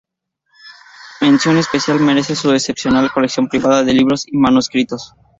[1.21, 5.13] Mención especial merece su excepcional colección privada de libros y manuscritos.